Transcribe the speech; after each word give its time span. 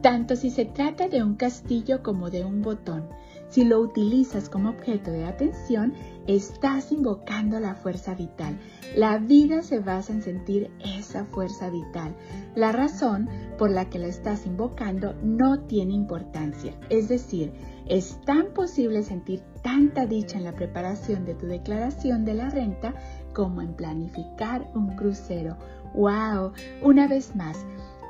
tanto 0.00 0.36
si 0.36 0.50
se 0.50 0.64
trata 0.64 1.08
de 1.08 1.22
un 1.22 1.34
castillo 1.34 2.02
como 2.02 2.30
de 2.30 2.44
un 2.44 2.62
botón. 2.62 3.08
Si 3.48 3.64
lo 3.64 3.80
utilizas 3.80 4.48
como 4.48 4.70
objeto 4.70 5.12
de 5.12 5.24
atención, 5.24 5.94
estás 6.26 6.90
invocando 6.90 7.60
la 7.60 7.74
fuerza 7.74 8.14
vital. 8.14 8.58
La 8.96 9.18
vida 9.18 9.62
se 9.62 9.78
basa 9.78 10.12
en 10.12 10.22
sentir 10.22 10.70
esa 10.84 11.24
fuerza 11.26 11.70
vital. 11.70 12.16
La 12.56 12.72
razón 12.72 13.28
por 13.56 13.70
la 13.70 13.88
que 13.88 14.00
la 14.00 14.08
estás 14.08 14.46
invocando 14.46 15.14
no 15.22 15.60
tiene 15.60 15.94
importancia. 15.94 16.74
Es 16.90 17.08
decir, 17.08 17.52
es 17.86 18.20
tan 18.24 18.52
posible 18.52 19.04
sentir 19.04 19.42
tanta 19.62 20.06
dicha 20.06 20.38
en 20.38 20.44
la 20.44 20.54
preparación 20.54 21.24
de 21.24 21.34
tu 21.34 21.46
declaración 21.46 22.24
de 22.24 22.34
la 22.34 22.50
renta 22.50 22.94
como 23.32 23.62
en 23.62 23.74
planificar 23.74 24.68
un 24.74 24.96
crucero. 24.96 25.56
¡Wow! 25.94 26.52
Una 26.82 27.06
vez 27.06 27.36
más, 27.36 27.64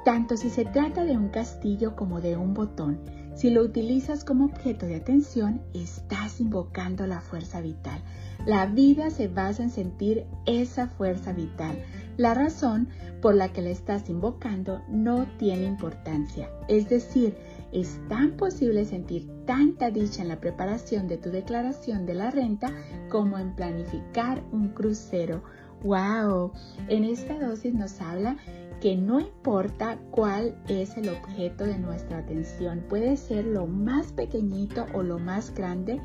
tanto 0.07 0.37
si 0.37 0.51
se 0.51 0.65
trata 0.65 1.05
de 1.05 1.17
un 1.17 1.31
castillo 1.31 1.97
como 1.97 2.21
de 2.21 2.37
un 2.37 2.55
botón. 2.55 3.01
Si 3.35 3.51
lo 3.51 3.61
utilizas 3.62 4.23
como 4.23 4.45
objeto 4.45 4.87
de 4.87 4.95
atención, 4.95 5.63
estás 5.75 6.41
invocando 6.41 7.09
la 7.09 7.21
fuerza 7.21 7.61
vital. 7.61 8.01
La 8.47 8.67
vida 8.67 9.11
se 9.11 9.27
basa 9.27 9.65
en 9.65 9.71
sentir 9.71 10.25
esa 10.47 10.87
fuerza 10.87 11.33
vital. 11.33 11.83
La 12.19 12.35
razón 12.35 12.89
por 13.21 13.35
la 13.35 13.53
que 13.53 13.63
la 13.63 13.71
estás 13.71 14.09
invocando 14.09 14.81
no 14.89 15.27
tiene 15.39 15.65
importancia. 15.65 16.51
Es 16.69 16.89
decir, 16.89 17.37
es 17.73 17.98
tan 18.09 18.37
posible 18.37 18.85
sentir 18.85 19.29
tanta 19.45 19.91
dicha 19.91 20.23
en 20.23 20.29
la 20.29 20.39
preparación 20.39 21.09
de 21.09 21.17
tu 21.17 21.31
declaración 21.31 22.07
de 22.07 22.15
la 22.15 22.31
renta 22.31 22.73
como 23.11 23.39
en 23.39 23.57
planificar 23.57 24.45
un 24.53 24.69
crucero. 24.69 25.43
¡Wow! 25.83 26.53
En 26.89 27.05
esta 27.05 27.39
dosis 27.39 27.75
nos 27.75 28.01
habla 28.01 28.37
que 28.81 28.97
no 28.97 29.21
importa 29.21 29.99
cuál 30.11 30.55
es 30.69 30.97
el 30.97 31.09
objeto 31.09 31.65
de 31.65 31.79
nuestra 31.79 32.19
atención, 32.19 32.85
puede 32.89 33.17
ser 33.17 33.45
lo 33.45 33.67
más 33.67 34.13
pequeñito 34.13 34.87
o 34.95 35.03
lo 35.03 35.19
más 35.19 35.55
grande, 35.55 36.01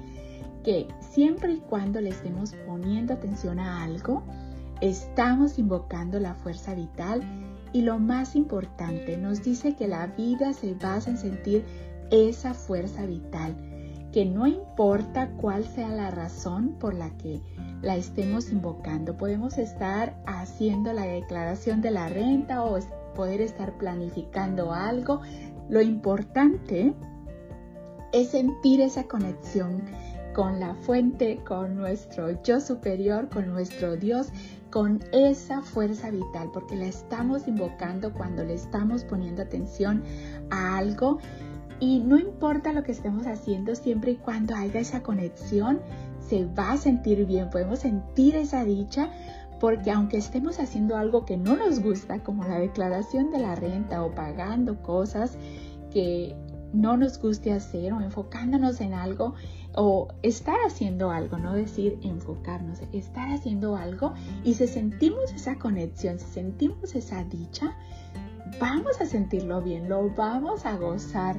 que 0.64 0.88
siempre 1.00 1.54
y 1.54 1.60
cuando 1.60 2.00
le 2.00 2.10
estemos 2.10 2.54
poniendo 2.66 3.14
atención 3.14 3.60
a 3.60 3.84
algo, 3.84 4.24
estamos 4.80 5.60
invocando 5.60 6.20
la 6.20 6.34
fuerza 6.36 6.74
vital 6.74 7.22
y 7.74 7.82
lo 7.82 8.00
más 8.00 8.36
importante, 8.36 9.18
nos 9.18 9.44
dice 9.44 9.76
que 9.76 9.88
la 9.88 10.08
vida 10.08 10.54
se 10.54 10.74
basa 10.74 11.10
en 11.10 11.18
sentir 11.18 11.64
esa 12.12 12.54
fuerza 12.54 13.06
vital, 13.06 13.56
que 14.12 14.26
no 14.26 14.48
importa 14.48 15.30
cuál 15.38 15.64
sea 15.66 15.90
la 15.90 16.12
razón 16.12 16.76
por 16.80 16.94
la 16.94 17.10
que 17.18 17.42
la 17.82 17.96
estemos 17.96 18.52
invocando. 18.52 19.18
Podemos 19.18 19.58
estar 19.58 20.22
haciendo 20.26 20.94
la 20.94 21.04
declaración 21.04 21.82
de 21.82 21.92
la 21.92 22.10
renta 22.10 22.64
o 22.64 22.78
poder 23.16 23.42
estar 23.42 23.78
planificando 23.78 24.74
algo. 24.74 25.22
Lo 25.70 25.82
importante 25.82 26.94
es 28.12 28.30
sentir 28.30 28.82
esa 28.82 29.06
conexión 29.06 29.84
con 30.34 30.60
la 30.60 30.76
fuente, 30.76 31.40
con 31.46 31.76
nuestro 31.76 32.42
yo 32.44 32.60
superior, 32.60 33.30
con 33.30 33.48
nuestro 33.50 33.98
Dios, 33.98 34.30
con 34.70 35.04
esa 35.12 35.62
fuerza 35.62 36.10
vital, 36.10 36.50
porque 36.54 36.76
la 36.76 36.86
estamos 36.86 37.48
invocando 37.48 38.14
cuando 38.14 38.44
le 38.44 38.54
estamos 38.54 39.04
poniendo 39.04 39.42
atención 39.42 40.04
a 40.50 40.78
algo. 40.78 41.20
Y 41.80 42.00
no 42.00 42.20
importa 42.20 42.74
lo 42.74 42.84
que 42.84 42.92
estemos 42.92 43.26
haciendo, 43.26 43.76
siempre 43.76 44.12
y 44.12 44.16
cuando 44.16 44.56
haya 44.56 44.80
esa 44.80 45.02
conexión, 45.02 45.80
se 46.20 46.46
va 46.46 46.74
a 46.74 46.78
sentir 46.78 47.26
bien, 47.26 47.50
podemos 47.50 47.80
sentir 47.80 48.36
esa 48.36 48.64
dicha 48.64 49.10
porque 49.60 49.92
aunque 49.92 50.18
estemos 50.18 50.60
haciendo 50.60 50.98
algo 50.98 51.24
que 51.24 51.38
no 51.38 51.56
nos 51.56 51.82
gusta, 51.82 52.24
como 52.24 52.44
la 52.44 52.58
declaración 52.58 53.30
de 53.32 53.40
la 53.40 53.54
renta 53.54 54.04
o 54.04 54.14
pagando 54.16 54.82
cosas 54.82 55.38
que 55.92 56.36
no 56.74 56.98
nos 56.98 57.20
guste 57.20 57.54
hacer 57.54 57.94
o 57.94 58.02
enfocándonos 58.02 58.82
en 58.82 58.94
algo 58.94 59.36
o 59.76 60.08
estar 60.24 60.58
haciendo 60.66 61.12
algo, 61.12 61.38
no 61.38 61.54
decir 61.54 62.00
enfocarnos, 62.02 62.80
estar 62.92 63.30
haciendo 63.30 63.76
algo 63.76 64.14
y 64.44 64.56
si 64.56 64.68
sentimos 64.68 65.32
esa 65.34 65.58
conexión, 65.60 66.20
si 66.20 66.26
sentimos 66.26 66.96
esa 66.96 67.24
dicha, 67.26 67.78
vamos 68.60 69.00
a 69.02 69.06
sentirlo 69.06 69.62
bien, 69.62 69.90
lo 69.90 70.10
vamos 70.10 70.66
a 70.66 70.76
gozar 70.76 71.38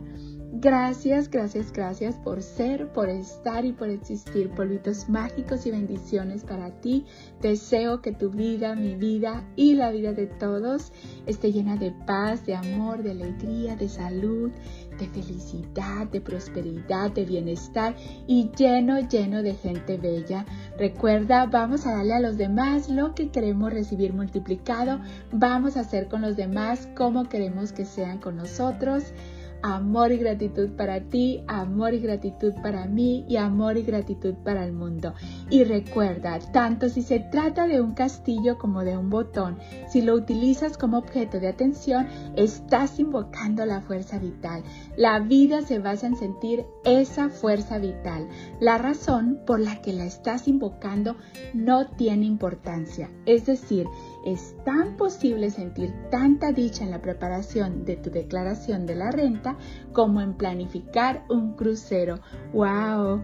Gracias, 0.54 1.30
gracias, 1.30 1.72
gracias 1.72 2.16
por 2.16 2.42
ser, 2.42 2.92
por 2.92 3.08
estar 3.08 3.64
y 3.64 3.72
por 3.72 3.88
existir. 3.88 4.50
Polvitos 4.50 5.08
mágicos 5.08 5.64
y 5.64 5.70
bendiciones 5.70 6.44
para 6.44 6.70
ti. 6.82 7.06
Deseo 7.40 8.02
que 8.02 8.12
tu 8.12 8.28
vida, 8.28 8.74
mi 8.74 8.94
vida 8.94 9.48
y 9.56 9.76
la 9.76 9.90
vida 9.90 10.12
de 10.12 10.26
todos 10.26 10.92
esté 11.24 11.52
llena 11.52 11.76
de 11.76 11.90
paz, 12.06 12.44
de 12.44 12.54
amor, 12.54 13.02
de 13.02 13.12
alegría, 13.12 13.76
de 13.76 13.88
salud, 13.88 14.50
de 14.98 15.08
felicidad, 15.08 16.06
de 16.08 16.20
prosperidad, 16.20 17.10
de 17.12 17.24
bienestar 17.24 17.96
y 18.26 18.50
lleno, 18.54 19.00
lleno 19.08 19.42
de 19.42 19.54
gente 19.54 19.96
bella. 19.96 20.44
Recuerda, 20.76 21.46
vamos 21.46 21.86
a 21.86 21.94
darle 21.94 22.12
a 22.12 22.20
los 22.20 22.36
demás 22.36 22.90
lo 22.90 23.14
que 23.14 23.30
queremos 23.30 23.72
recibir 23.72 24.12
multiplicado. 24.12 25.00
Vamos 25.32 25.78
a 25.78 25.80
hacer 25.80 26.08
con 26.08 26.20
los 26.20 26.36
demás 26.36 26.90
como 26.94 27.30
queremos 27.30 27.72
que 27.72 27.86
sean 27.86 28.18
con 28.18 28.36
nosotros 28.36 29.14
amor 29.62 30.12
y 30.12 30.18
gratitud 30.18 30.70
para 30.70 31.00
ti, 31.00 31.42
amor 31.46 31.94
y 31.94 32.00
gratitud 32.00 32.52
para 32.62 32.86
mí 32.86 33.24
y 33.28 33.36
amor 33.36 33.76
y 33.76 33.82
gratitud 33.82 34.34
para 34.44 34.64
el 34.64 34.72
mundo. 34.72 35.14
Y 35.50 35.64
recuerda, 35.64 36.38
tanto 36.52 36.88
si 36.88 37.02
se 37.02 37.20
trata 37.20 37.66
de 37.66 37.80
un 37.80 37.94
castillo 37.94 38.58
como 38.58 38.84
de 38.84 38.96
un 38.96 39.10
botón, 39.10 39.58
si 39.88 40.02
lo 40.02 40.14
utilizas 40.14 40.76
como 40.76 40.98
objeto 40.98 41.40
de 41.40 41.48
atención, 41.48 42.08
estás 42.36 42.98
invocando 42.98 43.64
la 43.64 43.80
fuerza 43.80 44.18
vital. 44.18 44.62
La 44.96 45.20
vida 45.20 45.62
se 45.62 45.78
basa 45.78 46.06
en 46.06 46.16
sentir 46.16 46.64
esa 46.84 47.28
fuerza 47.28 47.78
vital. 47.78 48.28
La 48.60 48.78
razón 48.78 49.40
por 49.46 49.60
la 49.60 49.80
que 49.82 49.92
la 49.92 50.04
estás 50.04 50.48
invocando 50.48 51.16
no 51.54 51.86
tiene 51.86 52.26
importancia. 52.26 53.10
Es 53.26 53.46
decir, 53.46 53.86
es 54.24 54.54
tan 54.64 54.96
posible 54.96 55.50
sentir 55.50 55.92
tanta 56.10 56.52
dicha 56.52 56.84
en 56.84 56.90
la 56.90 57.02
preparación 57.02 57.84
de 57.84 57.96
tu 57.96 58.10
declaración 58.10 58.86
de 58.86 58.94
la 58.94 59.10
renta 59.10 59.56
como 59.92 60.20
en 60.20 60.34
planificar 60.34 61.24
un 61.28 61.54
crucero. 61.54 62.20
¡Wow! 62.52 63.22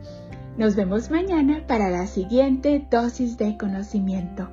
Nos 0.56 0.74
vemos 0.74 1.10
mañana 1.10 1.64
para 1.66 1.88
la 1.90 2.06
siguiente 2.06 2.86
dosis 2.90 3.38
de 3.38 3.56
conocimiento. 3.56 4.48